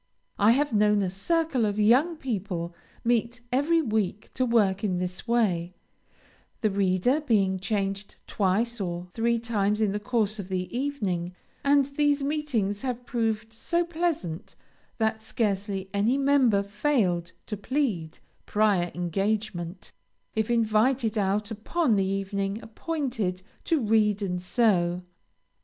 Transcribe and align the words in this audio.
I 0.39 0.53
have 0.53 0.73
known 0.73 1.03
a 1.03 1.11
circle 1.11 1.63
of 1.63 1.77
young 1.77 2.15
people 2.17 2.73
meet 3.03 3.41
every 3.51 3.83
week 3.83 4.31
to 4.33 4.47
work 4.47 4.83
in 4.83 4.97
this 4.97 5.27
way, 5.27 5.75
the 6.61 6.71
reader 6.71 7.21
being 7.21 7.59
changed 7.59 8.15
twice 8.25 8.81
or 8.81 9.05
three 9.13 9.37
times 9.37 9.79
in 9.79 9.91
the 9.91 9.99
course 9.99 10.39
of 10.39 10.49
the 10.49 10.75
evening, 10.75 11.35
and 11.63 11.85
these 11.85 12.23
meetings 12.23 12.81
have 12.81 13.05
proved 13.05 13.53
so 13.53 13.85
pleasant, 13.85 14.55
that 14.97 15.21
scarcely 15.21 15.87
any 15.93 16.17
member 16.17 16.63
failed 16.63 17.31
to 17.45 17.55
plead 17.55 18.17
"prior 18.47 18.91
engagement" 18.95 19.91
if 20.33 20.49
invited 20.49 21.15
out 21.15 21.51
upon 21.51 21.95
the 21.95 22.03
evening 22.03 22.59
appointed 22.63 23.43
to 23.65 23.79
read 23.79 24.23
and 24.23 24.41
sew. 24.41 25.03